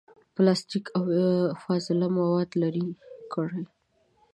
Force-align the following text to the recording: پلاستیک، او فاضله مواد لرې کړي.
پلاستیک، 0.35 0.85
او 0.97 1.03
فاضله 1.61 2.07
مواد 2.15 2.49
لرې 2.61 2.87
کړي. 3.33 3.63